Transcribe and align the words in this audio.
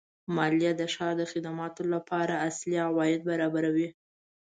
مالیه 0.35 0.71
د 0.77 0.81
ښار 0.93 1.13
د 1.17 1.23
خدماتو 1.31 1.81
لپاره 1.93 2.33
اصلي 2.49 2.77
عواید 2.87 3.21
برابروي. 3.29 3.87